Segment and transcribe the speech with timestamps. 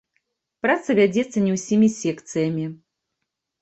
[0.67, 2.69] Праца вядзецца не ўсімі секцыямі.